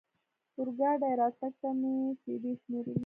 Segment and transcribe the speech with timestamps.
[0.57, 2.99] اورګاډي راتګ ته مې شېبې شمېرلې.